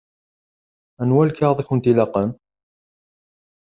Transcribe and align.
Anwa 1.01 1.23
lkaɣeḍ 1.29 1.59
i 1.61 1.65
kent-ilaqen? 1.67 2.29